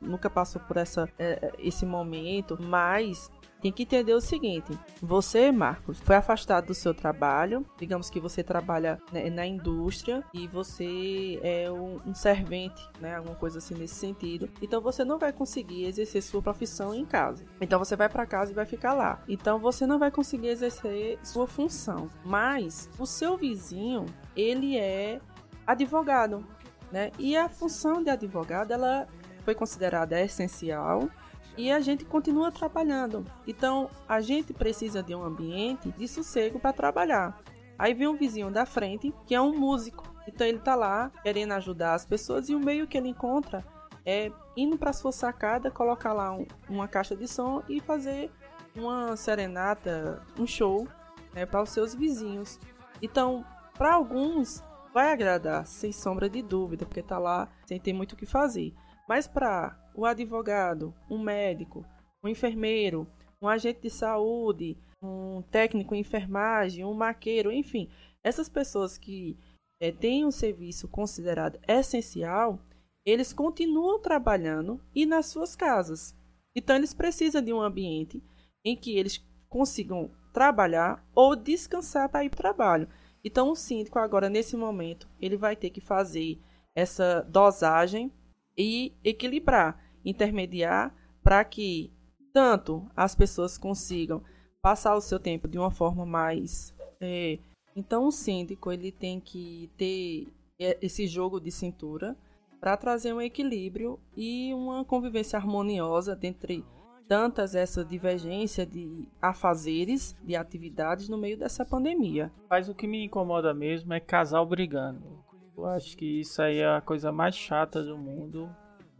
Nunca 0.01 0.29
passou 0.29 0.61
por 0.63 0.75
essa, 0.75 1.07
é, 1.17 1.53
esse 1.57 1.85
momento, 1.85 2.57
mas 2.61 3.31
tem 3.63 3.71
que 3.71 3.83
entender 3.83 4.13
o 4.13 4.19
seguinte: 4.19 4.77
você, 5.01 5.49
Marcos, 5.51 5.99
foi 6.01 6.17
afastado 6.17 6.67
do 6.67 6.73
seu 6.73 6.93
trabalho. 6.93 7.65
Digamos 7.79 8.09
que 8.09 8.19
você 8.19 8.43
trabalha 8.43 9.01
né, 9.11 9.29
na 9.29 9.45
indústria 9.47 10.21
e 10.33 10.45
você 10.47 11.39
é 11.41 11.71
um, 11.71 12.01
um, 12.05 12.13
servente, 12.13 12.85
né? 12.99 13.15
Alguma 13.15 13.35
coisa 13.35 13.59
assim 13.59 13.73
nesse 13.73 13.95
sentido. 13.95 14.49
Então 14.61 14.81
você 14.81 15.05
não 15.05 15.17
vai 15.17 15.31
conseguir 15.31 15.85
exercer 15.85 16.21
sua 16.21 16.41
profissão 16.41 16.93
em 16.93 17.05
casa. 17.05 17.45
Então 17.61 17.79
você 17.79 17.95
vai 17.95 18.09
para 18.09 18.25
casa 18.25 18.51
e 18.51 18.55
vai 18.55 18.65
ficar 18.65 18.93
lá. 18.93 19.23
Então 19.29 19.57
você 19.57 19.87
não 19.87 19.97
vai 19.97 20.11
conseguir 20.11 20.49
exercer 20.49 21.17
sua 21.23 21.47
função. 21.47 22.09
Mas 22.25 22.89
o 22.99 23.05
seu 23.05 23.37
vizinho, 23.37 24.05
ele 24.35 24.77
é 24.77 25.21
advogado, 25.65 26.45
né? 26.91 27.11
E 27.17 27.37
a 27.37 27.47
função 27.47 28.03
de 28.03 28.09
advogado, 28.09 28.71
ela 28.71 29.07
foi 29.45 29.55
considerada 29.55 30.19
essencial 30.19 31.09
e 31.57 31.71
a 31.71 31.79
gente 31.79 32.05
continua 32.05 32.51
trabalhando. 32.51 33.25
Então, 33.45 33.89
a 34.07 34.21
gente 34.21 34.53
precisa 34.53 35.03
de 35.03 35.13
um 35.13 35.23
ambiente 35.23 35.91
de 35.91 36.07
sossego 36.07 36.59
para 36.59 36.73
trabalhar. 36.73 37.41
Aí 37.77 37.93
vem 37.93 38.07
um 38.07 38.15
vizinho 38.15 38.51
da 38.51 38.65
frente, 38.65 39.13
que 39.25 39.35
é 39.35 39.41
um 39.41 39.57
músico. 39.57 40.11
Então 40.27 40.47
ele 40.47 40.59
tá 40.59 40.75
lá 40.75 41.11
querendo 41.21 41.51
ajudar 41.53 41.93
as 41.93 42.05
pessoas 42.05 42.49
e 42.49 42.55
o 42.55 42.59
meio 42.59 42.87
que 42.87 42.97
ele 42.97 43.09
encontra 43.09 43.65
é 44.05 44.31
indo 44.55 44.77
para 44.77 44.93
sua 44.93 45.11
sacada, 45.11 45.71
colocar 45.71 46.13
lá 46.13 46.31
um, 46.31 46.45
uma 46.69 46.87
caixa 46.87 47.15
de 47.15 47.27
som 47.27 47.63
e 47.67 47.79
fazer 47.79 48.31
uma 48.75 49.15
serenata, 49.15 50.21
um 50.37 50.45
show 50.45 50.87
né, 51.33 51.45
para 51.45 51.61
os 51.61 51.69
seus 51.69 51.93
vizinhos. 51.93 52.59
Então, 53.01 53.45
para 53.77 53.93
alguns 53.93 54.63
vai 54.93 55.11
agradar, 55.11 55.65
sem 55.65 55.91
sombra 55.91 56.29
de 56.29 56.41
dúvida, 56.41 56.85
porque 56.85 57.01
tá 57.01 57.17
lá 57.17 57.49
sem 57.65 57.79
ter 57.79 57.93
muito 57.93 58.13
o 58.13 58.15
que 58.15 58.25
fazer. 58.25 58.73
Mas 59.07 59.27
para 59.27 59.75
o 59.95 60.05
advogado, 60.05 60.93
um 61.09 61.21
médico, 61.21 61.85
um 62.23 62.27
enfermeiro, 62.27 63.07
um 63.41 63.47
agente 63.47 63.81
de 63.81 63.89
saúde, 63.89 64.77
um 65.01 65.41
técnico 65.51 65.93
em 65.93 65.99
enfermagem, 65.99 66.85
um 66.85 66.93
maqueiro, 66.93 67.51
enfim, 67.51 67.89
essas 68.23 68.47
pessoas 68.47 68.97
que 68.97 69.37
é, 69.81 69.91
têm 69.91 70.25
um 70.25 70.31
serviço 70.31 70.87
considerado 70.87 71.59
essencial, 71.67 72.59
eles 73.05 73.33
continuam 73.33 73.99
trabalhando 73.99 74.79
e 74.95 75.05
nas 75.05 75.25
suas 75.25 75.55
casas. 75.55 76.15
Então, 76.55 76.75
eles 76.75 76.93
precisam 76.93 77.41
de 77.41 77.51
um 77.51 77.59
ambiente 77.59 78.23
em 78.63 78.77
que 78.77 78.97
eles 78.97 79.17
consigam 79.49 80.09
trabalhar 80.31 81.05
ou 81.13 81.35
descansar 81.35 82.07
para 82.09 82.23
ir 82.23 82.29
para 82.29 82.37
o 82.37 82.41
trabalho. 82.41 82.87
Então, 83.23 83.49
o 83.49 83.55
síndico, 83.55 83.99
agora, 83.99 84.29
nesse 84.29 84.55
momento, 84.55 85.07
ele 85.19 85.35
vai 85.35 85.55
ter 85.55 85.69
que 85.69 85.81
fazer 85.81 86.39
essa 86.75 87.21
dosagem 87.29 88.11
e 88.57 88.93
equilibrar, 89.03 89.82
intermediar 90.03 90.93
para 91.23 91.43
que 91.43 91.91
tanto 92.33 92.89
as 92.95 93.15
pessoas 93.15 93.57
consigam 93.57 94.23
passar 94.61 94.95
o 94.95 95.01
seu 95.01 95.19
tempo 95.19 95.47
de 95.47 95.57
uma 95.57 95.71
forma 95.71 96.05
mais 96.05 96.73
é, 96.99 97.37
então 97.75 98.07
o 98.07 98.11
síndico 98.11 98.71
ele 98.71 98.91
tem 98.91 99.19
que 99.19 99.69
ter 99.77 100.27
esse 100.59 101.07
jogo 101.07 101.39
de 101.39 101.51
cintura 101.51 102.15
para 102.59 102.77
trazer 102.77 103.13
um 103.13 103.21
equilíbrio 103.21 103.99
e 104.15 104.53
uma 104.53 104.85
convivência 104.85 105.37
harmoniosa 105.37 106.17
entre 106.23 106.63
tantas 107.07 107.55
essa 107.55 107.83
divergência 107.83 108.65
de 108.65 109.07
afazeres, 109.21 110.15
de 110.23 110.35
atividades 110.35 111.09
no 111.09 111.17
meio 111.17 111.37
dessa 111.37 111.65
pandemia. 111.65 112.31
Mas 112.49 112.69
o 112.69 112.73
que 112.73 112.87
me 112.87 113.03
incomoda 113.03 113.53
mesmo 113.53 113.93
é 113.93 113.99
casal 113.99 114.45
brigando. 114.45 115.21
Eu 115.57 115.65
acho 115.65 115.97
que 115.97 116.21
isso 116.21 116.41
aí 116.41 116.59
é 116.59 116.67
a 116.67 116.81
coisa 116.81 117.11
mais 117.11 117.35
chata 117.35 117.83
do 117.83 117.97
mundo, 117.97 118.49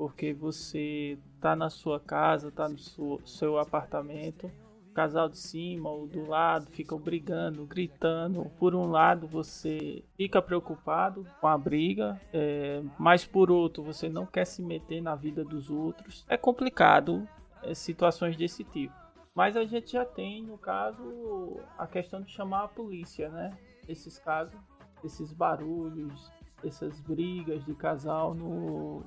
porque 0.04 0.34
você 0.34 1.18
tá 1.40 1.56
na 1.56 1.70
sua 1.70 1.98
casa, 1.98 2.52
tá 2.52 2.68
no 2.68 2.78
seu, 2.78 3.22
seu 3.26 3.58
apartamento, 3.58 4.52
o 4.90 4.94
casal 4.94 5.30
de 5.30 5.38
cima 5.38 5.90
ou 5.90 6.06
do 6.06 6.28
lado 6.28 6.70
ficam 6.72 7.00
brigando, 7.00 7.66
gritando. 7.66 8.52
Por 8.60 8.76
um 8.76 8.92
lado 8.92 9.26
você 9.26 10.04
fica 10.18 10.42
preocupado 10.42 11.26
com 11.40 11.48
a 11.48 11.58
briga, 11.58 12.20
é, 12.34 12.84
mas 13.00 13.26
por 13.26 13.50
outro 13.50 13.82
você 13.82 14.10
não 14.10 14.26
quer 14.26 14.44
se 14.44 14.62
meter 14.62 15.02
na 15.02 15.16
vida 15.16 15.42
dos 15.42 15.70
outros. 15.70 16.26
É 16.28 16.36
complicado 16.36 17.26
é, 17.62 17.74
situações 17.74 18.36
desse 18.36 18.66
tipo. 18.66 18.94
Mas 19.34 19.56
a 19.56 19.64
gente 19.64 19.94
já 19.94 20.04
tem, 20.04 20.44
no 20.44 20.58
caso, 20.58 21.62
a 21.78 21.88
questão 21.88 22.22
de 22.22 22.30
chamar 22.30 22.66
a 22.66 22.68
polícia, 22.68 23.30
né? 23.30 23.58
Esses 23.88 24.20
casos, 24.20 24.60
esses 25.02 25.32
barulhos, 25.32 26.30
essas 26.62 27.00
brigas 27.00 27.64
de 27.64 27.74
casal 27.74 28.34
no, 28.34 29.02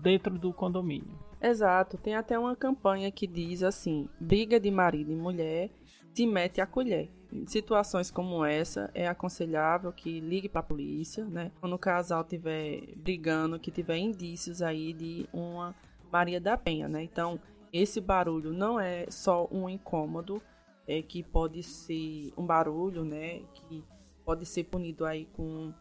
dentro 0.00 0.38
do 0.38 0.52
condomínio. 0.52 1.18
Exato, 1.40 1.96
tem 1.96 2.14
até 2.14 2.38
uma 2.38 2.54
campanha 2.54 3.10
que 3.10 3.26
diz 3.26 3.62
assim: 3.62 4.08
briga 4.20 4.60
de 4.60 4.70
marido 4.70 5.10
e 5.12 5.16
mulher 5.16 5.70
se 6.14 6.26
mete 6.26 6.60
a 6.60 6.66
colher. 6.66 7.10
Em 7.32 7.46
situações 7.46 8.10
como 8.10 8.44
essa, 8.44 8.90
é 8.92 9.06
aconselhável 9.06 9.92
que 9.92 10.18
ligue 10.20 10.48
para 10.48 10.60
a 10.60 10.64
polícia, 10.64 11.24
né? 11.24 11.52
Quando 11.60 11.74
o 11.74 11.78
casal 11.78 12.22
estiver 12.22 12.94
brigando, 12.96 13.58
que 13.58 13.70
tiver 13.70 13.98
indícios 13.98 14.60
aí 14.60 14.92
de 14.92 15.28
uma 15.32 15.74
Maria 16.10 16.40
da 16.40 16.56
Penha, 16.56 16.88
né? 16.88 17.02
Então, 17.04 17.38
esse 17.72 18.00
barulho 18.00 18.52
não 18.52 18.80
é 18.80 19.06
só 19.08 19.48
um 19.50 19.68
incômodo, 19.68 20.42
é 20.88 21.00
que 21.00 21.22
pode 21.22 21.62
ser 21.62 22.32
um 22.36 22.44
barulho, 22.44 23.04
né? 23.04 23.42
Que 23.54 23.84
pode 24.24 24.44
ser 24.44 24.64
punido 24.64 25.06
aí 25.06 25.26
com 25.32 25.72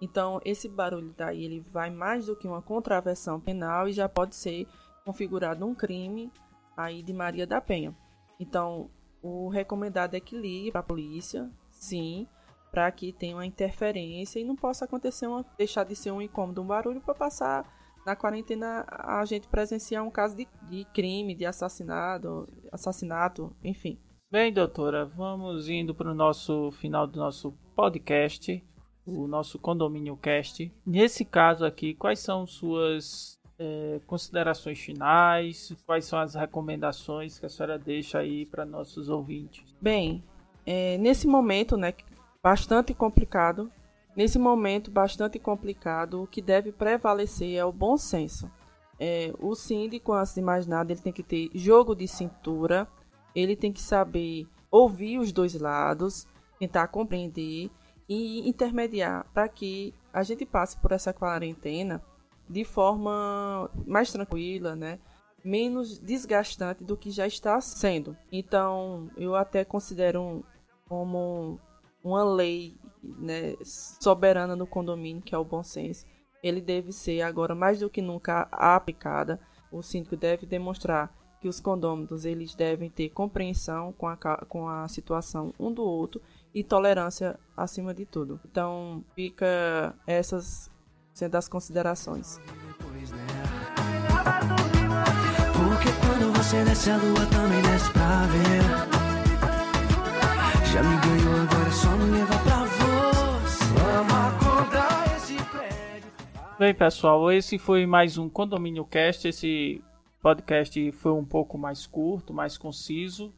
então, 0.00 0.40
esse 0.44 0.68
barulho 0.68 1.14
daí 1.16 1.44
ele 1.44 1.60
vai 1.72 1.90
mais 1.90 2.26
do 2.26 2.36
que 2.36 2.46
uma 2.46 2.62
contravenção 2.62 3.40
penal 3.40 3.88
e 3.88 3.92
já 3.92 4.08
pode 4.08 4.34
ser 4.34 4.66
configurado 5.04 5.64
um 5.64 5.74
crime 5.74 6.30
aí 6.76 7.02
de 7.02 7.12
Maria 7.12 7.46
da 7.46 7.60
Penha. 7.60 7.94
Então, 8.38 8.90
o 9.22 9.48
recomendado 9.48 10.14
é 10.14 10.20
que 10.20 10.36
ligue 10.36 10.72
para 10.72 10.80
a 10.80 10.84
polícia, 10.84 11.50
sim, 11.70 12.26
para 12.70 12.90
que 12.90 13.12
tenha 13.12 13.36
uma 13.36 13.46
interferência 13.46 14.38
e 14.40 14.44
não 14.44 14.56
possa 14.56 14.84
acontecer 14.84 15.26
uma, 15.26 15.44
deixar 15.56 15.84
de 15.84 15.94
ser 15.94 16.10
um 16.10 16.20
incômodo, 16.20 16.60
um 16.60 16.66
barulho 16.66 17.00
para 17.00 17.14
passar 17.14 17.64
na 18.04 18.14
quarentena 18.14 18.84
a 18.88 19.24
gente 19.24 19.48
presenciar 19.48 20.04
um 20.04 20.10
caso 20.10 20.36
de, 20.36 20.46
de 20.68 20.84
crime, 20.86 21.34
de 21.34 21.46
assassinato, 21.46 22.46
assassinato, 22.70 23.54
enfim. 23.62 23.98
Bem, 24.30 24.52
doutora, 24.52 25.06
vamos 25.06 25.68
indo 25.68 25.94
para 25.94 26.10
o 26.10 26.14
nosso 26.14 26.70
final 26.72 27.06
do 27.06 27.18
nosso 27.18 27.52
podcast, 27.74 28.62
o 29.06 29.26
nosso 29.26 29.58
condomínio 29.58 30.16
cast. 30.16 30.72
Nesse 30.86 31.24
caso 31.24 31.64
aqui, 31.64 31.94
quais 31.94 32.18
são 32.18 32.46
suas 32.46 33.38
é, 33.58 34.00
considerações 34.06 34.78
finais? 34.78 35.74
Quais 35.86 36.04
são 36.04 36.18
as 36.18 36.34
recomendações 36.34 37.38
que 37.38 37.46
a 37.46 37.48
senhora 37.48 37.78
deixa 37.78 38.18
aí 38.18 38.46
para 38.46 38.64
nossos 38.64 39.08
ouvintes? 39.08 39.64
Bem, 39.80 40.22
é, 40.66 40.96
nesse 40.98 41.26
momento, 41.26 41.76
né, 41.76 41.92
bastante 42.42 42.94
complicado, 42.94 43.70
nesse 44.16 44.38
momento 44.38 44.90
bastante 44.90 45.38
complicado, 45.38 46.22
o 46.22 46.26
que 46.26 46.40
deve 46.40 46.72
prevalecer 46.72 47.56
é 47.56 47.64
o 47.64 47.72
bom 47.72 47.96
senso. 47.96 48.50
É, 48.98 49.32
o 49.40 49.54
síndico, 49.54 50.12
antes 50.12 50.34
de 50.34 50.40
mais 50.40 50.66
nada, 50.66 50.92
ele 50.92 51.00
tem 51.00 51.12
que 51.12 51.22
ter 51.22 51.50
jogo 51.54 51.94
de 51.94 52.06
cintura, 52.06 52.88
ele 53.34 53.56
tem 53.56 53.72
que 53.72 53.82
saber 53.82 54.46
ouvir 54.70 55.18
os 55.18 55.32
dois 55.32 55.54
lados, 55.54 56.26
tentar 56.58 56.88
compreender 56.88 57.70
e 58.08 58.48
intermediar 58.48 59.26
para 59.32 59.48
que 59.48 59.94
a 60.12 60.22
gente 60.22 60.44
passe 60.44 60.76
por 60.78 60.92
essa 60.92 61.12
quarentena 61.12 62.02
de 62.48 62.64
forma 62.64 63.70
mais 63.86 64.12
tranquila, 64.12 64.76
né? 64.76 64.98
menos 65.44 65.98
desgastante 65.98 66.82
do 66.82 66.96
que 66.96 67.10
já 67.10 67.26
está 67.26 67.60
sendo. 67.60 68.16
Então, 68.32 69.10
eu 69.16 69.36
até 69.36 69.62
considero 69.64 70.22
um, 70.22 70.42
como 70.88 71.60
uma 72.02 72.24
lei 72.24 72.74
né, 73.02 73.54
soberana 73.62 74.56
no 74.56 74.66
condomínio, 74.66 75.22
que 75.22 75.34
é 75.34 75.38
o 75.38 75.44
bom 75.44 75.62
senso. 75.62 76.06
Ele 76.42 76.60
deve 76.60 76.92
ser 76.92 77.20
agora 77.20 77.54
mais 77.54 77.80
do 77.80 77.90
que 77.90 78.00
nunca 78.00 78.48
aplicada. 78.50 79.38
O 79.70 79.82
síndico 79.82 80.16
deve 80.16 80.46
demonstrar 80.46 81.14
que 81.40 81.48
os 81.48 81.60
condôminos 81.60 82.24
eles 82.24 82.54
devem 82.54 82.88
ter 82.88 83.10
compreensão 83.10 83.92
com 83.92 84.08
a, 84.08 84.16
com 84.16 84.66
a 84.66 84.88
situação 84.88 85.52
um 85.58 85.70
do 85.70 85.82
outro 85.82 86.22
e 86.54 86.62
tolerância 86.62 87.38
acima 87.56 87.92
de 87.92 88.06
tudo. 88.06 88.40
Então, 88.44 89.04
fica 89.14 89.94
essas 90.06 90.70
sendo 91.12 91.34
as 91.36 91.48
considerações. 91.48 92.38
Porque 95.52 95.90
quando 96.00 96.32
você 96.36 96.64
desce 96.64 96.90
a 96.90 96.96
lua 96.96 97.26
também 97.26 97.60
desce 97.62 97.90
pra 97.92 98.26
ver. 98.26 98.62
Já 100.72 100.82
me 100.82 100.96
ganhou, 101.00 101.40
agora 101.42 101.70
só 101.70 101.96
me 101.96 102.10
levar 102.10 102.42
pra 102.42 102.64
você. 102.64 103.64
Vamos 103.74 104.12
acordar 104.12 105.16
esse 105.16 105.36
prédio. 105.36 106.10
Bem, 106.58 106.74
pessoal, 106.74 107.30
esse 107.32 107.58
foi 107.58 107.86
mais 107.86 108.16
um 108.18 108.28
Condomínio 108.28 108.84
Cast. 108.84 109.28
Esse 109.28 109.82
podcast 110.20 110.92
foi 110.92 111.12
um 111.12 111.24
pouco 111.24 111.58
mais 111.58 111.86
curto, 111.86 112.32
mais 112.32 112.56
conciso. 112.58 113.32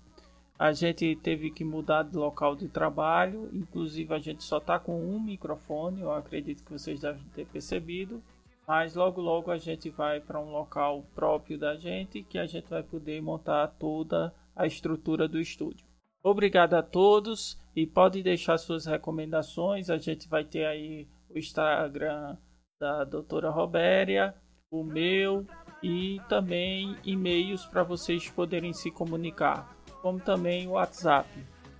A 0.58 0.72
gente 0.72 1.14
teve 1.16 1.50
que 1.50 1.64
mudar 1.64 2.02
de 2.02 2.16
local 2.16 2.56
de 2.56 2.66
trabalho, 2.66 3.50
inclusive 3.52 4.14
a 4.14 4.18
gente 4.18 4.42
só 4.42 4.56
está 4.56 4.78
com 4.78 4.98
um 4.98 5.20
microfone, 5.20 6.00
eu 6.00 6.10
acredito 6.10 6.64
que 6.64 6.72
vocês 6.72 7.00
devem 7.00 7.22
ter 7.34 7.46
percebido. 7.46 8.22
Mas 8.66 8.96
logo 8.96 9.20
logo 9.20 9.50
a 9.50 9.58
gente 9.58 9.90
vai 9.90 10.18
para 10.18 10.40
um 10.40 10.50
local 10.50 11.04
próprio 11.14 11.58
da 11.58 11.76
gente 11.76 12.22
que 12.22 12.38
a 12.38 12.46
gente 12.46 12.68
vai 12.68 12.82
poder 12.82 13.20
montar 13.20 13.68
toda 13.78 14.34
a 14.56 14.66
estrutura 14.66 15.28
do 15.28 15.38
estúdio. 15.38 15.86
Obrigado 16.22 16.74
a 16.74 16.82
todos 16.82 17.60
e 17.76 17.86
pode 17.86 18.22
deixar 18.22 18.56
suas 18.56 18.86
recomendações. 18.86 19.90
A 19.90 19.98
gente 19.98 20.26
vai 20.26 20.42
ter 20.42 20.64
aí 20.64 21.06
o 21.30 21.38
Instagram 21.38 22.36
da 22.80 23.04
doutora 23.04 23.50
Robéria, 23.50 24.34
o 24.70 24.82
meu 24.82 25.46
e 25.82 26.18
também 26.28 26.96
e-mails 27.04 27.64
para 27.66 27.84
vocês 27.84 28.28
poderem 28.30 28.72
se 28.72 28.90
comunicar 28.90 29.75
como 30.06 30.20
também 30.20 30.68
o 30.68 30.72
WhatsApp. 30.72 31.28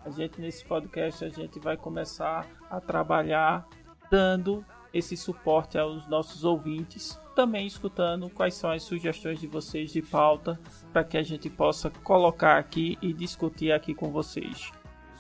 A 0.05 0.11
gente 0.11 0.41
nesse 0.41 0.65
podcast 0.65 1.25
a 1.25 1.29
gente 1.29 1.61
vai 1.61 1.77
começar 1.77 2.45
a 2.69 2.81
trabalhar 2.81 3.65
dando 4.11 4.65
esse 4.93 5.17
suporte 5.17 5.79
aos 5.79 6.09
nossos 6.09 6.43
ouvintes, 6.43 7.21
também 7.37 7.69
escutando 7.69 8.29
quais 8.29 8.55
são 8.55 8.73
as 8.73 8.83
sugestões 8.83 9.39
de 9.39 9.47
vocês 9.47 9.93
de 9.93 10.03
pauta 10.03 10.59
para 10.93 11.05
que 11.05 11.17
a 11.17 11.23
gente 11.23 11.49
possa 11.49 11.89
colocar 12.03 12.59
aqui 12.59 12.99
e 13.01 13.13
discutir 13.13 13.71
aqui 13.71 13.95
com 13.95 14.11
vocês. 14.11 14.73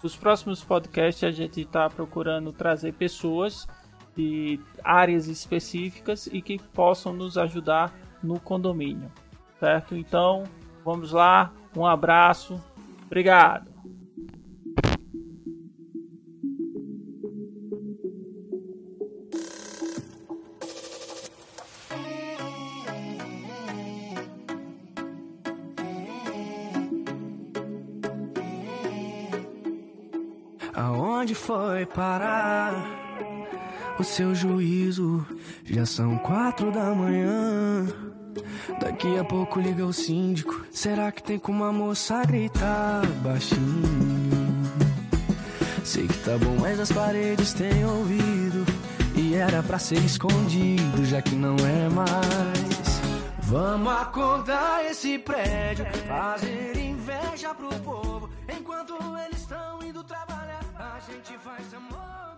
Nos 0.02 0.16
próximos 0.16 0.64
podcasts 0.64 1.22
a 1.22 1.30
gente 1.30 1.60
está 1.60 1.88
procurando 1.88 2.52
trazer 2.52 2.92
pessoas 2.94 3.68
de 4.16 4.58
áreas 4.82 5.28
específicas 5.28 6.26
e 6.26 6.42
que 6.42 6.58
possam 6.58 7.12
nos 7.12 7.38
ajudar 7.38 7.94
no 8.20 8.40
condomínio, 8.40 9.12
certo? 9.60 9.94
Então, 9.94 10.42
vamos 10.84 11.12
lá, 11.12 11.52
um 11.76 11.86
abraço, 11.86 12.60
Obrigado. 13.06 13.76
Aonde 30.74 31.34
foi 31.34 31.86
parar 31.86 32.74
o 33.98 34.04
seu 34.04 34.34
juízo? 34.34 35.26
Já 35.64 35.86
são 35.86 36.18
quatro 36.18 36.70
da 36.70 36.94
manhã. 36.94 37.86
Daqui 38.80 39.18
a 39.18 39.24
pouco 39.24 39.60
liga 39.60 39.84
o 39.84 39.92
síndico. 39.92 40.64
Será 40.70 41.10
que 41.12 41.22
tem 41.22 41.38
como 41.38 41.64
a 41.64 41.72
moça 41.72 42.24
gritar 42.24 43.06
baixinho? 43.22 44.56
Sei 45.84 46.06
que 46.06 46.18
tá 46.18 46.36
bom, 46.38 46.56
mas 46.60 46.80
as 46.80 46.90
paredes 46.90 47.52
têm 47.52 47.84
ouvido. 47.84 48.66
E 49.14 49.34
era 49.34 49.62
pra 49.62 49.78
ser 49.78 49.98
escondido, 50.04 51.04
já 51.04 51.22
que 51.22 51.34
não 51.34 51.56
é 51.56 51.88
mais. 51.88 53.00
Vamos 53.42 53.92
acordar 53.92 54.84
esse 54.84 55.18
prédio, 55.18 55.86
fazer 56.06 56.76
inveja 56.76 57.54
pro 57.54 57.68
povo. 57.80 58.28
Enquanto 58.48 58.94
eles 59.24 59.40
estão 59.40 59.82
indo 59.82 60.02
trabalhar, 60.02 60.64
a 60.74 60.98
gente 61.00 61.38
faz 61.38 61.72
amor. 61.72 62.35